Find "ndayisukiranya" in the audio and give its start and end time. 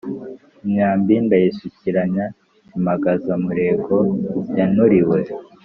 1.25-2.25